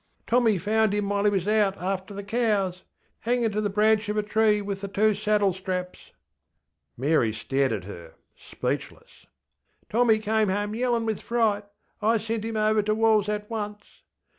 [0.25, 2.81] Tommy found him while he was out after the cows.
[3.23, 6.09] HanginŌĆÖ to the branch of a tree with the two saddle straps.
[6.09, 6.11] ŌĆÖ
[6.97, 9.27] Mary stared at her, speechless.
[9.91, 11.65] ŌĆśTommy came home yellinŌĆÖ with fright.
[12.01, 14.01] I sent him over to WallŌĆÖs at once.